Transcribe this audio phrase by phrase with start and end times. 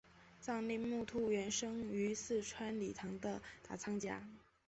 [0.39, 4.25] 藏历木兔年生于四川理塘的达仓家。